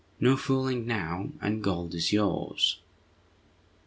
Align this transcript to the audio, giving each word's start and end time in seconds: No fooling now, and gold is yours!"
No 0.19 0.35
fooling 0.35 0.87
now, 0.87 1.29
and 1.43 1.61
gold 1.61 1.93
is 1.93 2.11
yours!" 2.11 2.79